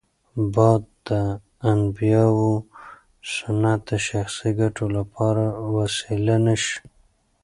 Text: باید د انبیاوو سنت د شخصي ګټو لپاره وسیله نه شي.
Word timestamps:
باید 0.53 0.83
د 1.07 1.09
انبیاوو 1.71 2.51
سنت 3.33 3.79
د 3.89 3.91
شخصي 4.07 4.51
ګټو 4.59 4.85
لپاره 4.97 5.43
وسیله 5.75 6.35
نه 6.45 6.55
شي. 6.63 6.79